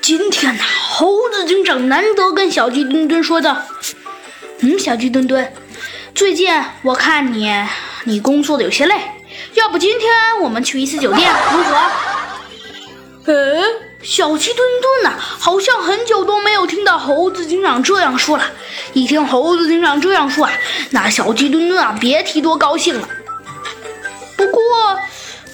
[0.00, 3.62] 今天呐，猴子警长难得跟小鸡墩墩说道
[4.60, 5.52] ：“嗯，小鸡墩墩，
[6.14, 6.50] 最近
[6.82, 7.52] 我看你
[8.04, 8.94] 你工作的有些累，
[9.54, 11.76] 要不今天我们去一次酒店如何？”
[13.30, 13.62] 呃，
[14.02, 18.44] 小鸡墩墩呐，好像很久都没有听到猴子警长这样说了。
[18.94, 20.52] 一听猴子警长这样说啊，
[20.90, 23.06] 那小鸡墩墩啊，别提多高兴了。
[24.36, 24.98] 不过，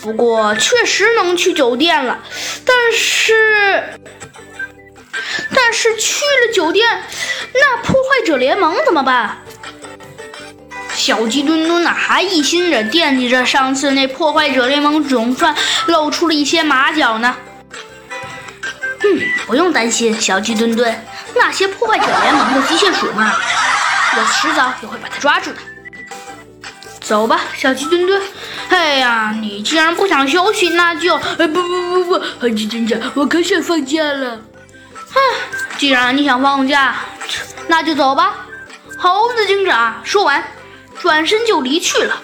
[0.01, 2.21] 不过确实能去酒店了，
[2.65, 3.99] 但是。
[5.85, 6.89] 是去了酒店，
[7.53, 9.37] 那破坏者联盟怎么办？
[10.95, 15.55] 小鸡墩墩呐，还一心着惦记着上次那破坏者联盟总算
[15.89, 17.37] 露出了一些马脚呢。
[19.03, 23.31] 嗯，不用担心，小鸡墩墩，那些破坏者联盟的机械鼠们，
[24.17, 25.59] 我迟早也会把它抓住的。
[27.03, 28.23] 走吧，小鸡墩墩。
[28.71, 31.15] 哎呀，你既然不想休息，那就……
[31.37, 34.41] 哎，不不不不，猴子警长，我可想放假了。
[35.15, 35.21] 唉，
[35.79, 36.97] 既然你想放假，
[37.69, 38.47] 那就走吧。
[38.99, 40.43] 猴子警长说完，
[41.01, 42.21] 转身就离去了。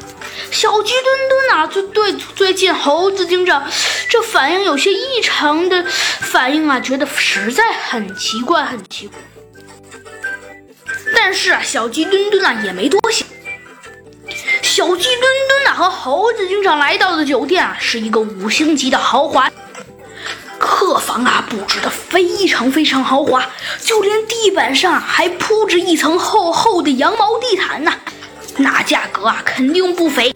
[0.50, 3.64] 小鸡墩墩啊，就对最近猴子警长
[4.08, 9.18] 这反应有些异常的反应啊，觉得实在很奇怪，很奇怪。
[11.14, 13.26] 但是啊，小鸡墩墩啊也没多想。
[14.62, 19.50] 小鸡墩墩啊和猴子警长来到的酒店啊，是一个五星级的豪华。
[20.70, 23.44] 客房啊，布置的非常非常豪华，
[23.82, 27.92] 就连地板上还铺着一层厚厚的羊毛地毯呢，
[28.56, 30.32] 那价格啊肯定不菲。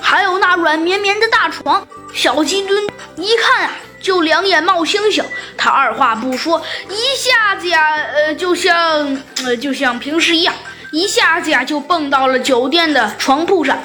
[0.00, 2.82] 还有那软绵绵的大床，小鸡墩
[3.16, 5.22] 一看啊就两眼冒星星，
[5.56, 10.54] 他二话不说，一下子呀，呃，就像呃就像平时一样，
[10.92, 13.78] 一下子呀就蹦到了酒店的床铺上。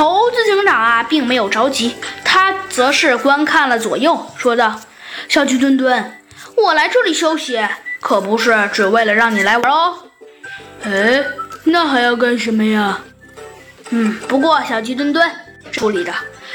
[0.00, 4.80] 猴子警长啊，并没有着急，他则是观看了左右，说道
[5.28, 6.18] ：“小鸡墩墩，
[6.56, 7.60] 我来这里休息，
[8.00, 9.98] 可不是只为了让你来玩哦。”
[10.84, 11.22] 哎，
[11.64, 12.98] 那还要干什么呀？
[13.90, 15.30] 嗯，不过小鸡墩墩，
[15.70, 16.14] 处理着，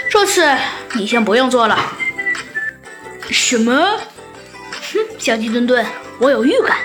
[0.09, 0.51] 这次
[0.93, 1.77] 你先不用做了。
[3.29, 3.71] 什么？
[4.71, 5.85] 哼，小鸡墩墩，
[6.17, 6.77] 我有预感，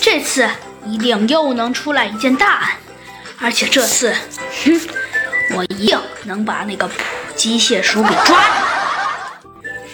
[0.00, 0.48] 这次
[0.86, 2.70] 一定又能出来一件大案，
[3.40, 4.14] 而且这次，
[4.64, 4.80] 哼。
[5.54, 6.88] 我一定能把那个
[7.34, 8.36] 机械鼠给抓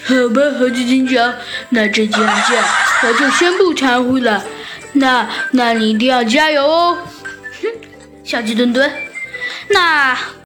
[0.06, 1.34] 好吧，猴子警长，
[1.70, 2.62] 那这件案件
[3.03, 4.44] 我就先不掺和了。
[4.92, 6.98] 那，那你一定要加油哦。
[7.62, 7.69] 哼，
[8.22, 8.92] 小鸡墩墩，
[9.69, 10.16] 那。